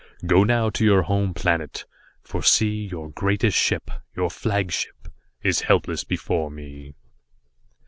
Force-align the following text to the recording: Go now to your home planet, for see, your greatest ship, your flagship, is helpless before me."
Go 0.25 0.43
now 0.43 0.71
to 0.71 0.83
your 0.83 1.03
home 1.03 1.35
planet, 1.35 1.85
for 2.23 2.41
see, 2.41 2.87
your 2.87 3.11
greatest 3.11 3.55
ship, 3.55 3.91
your 4.15 4.31
flagship, 4.31 5.09
is 5.43 5.61
helpless 5.61 6.03
before 6.03 6.49
me." 6.49 6.95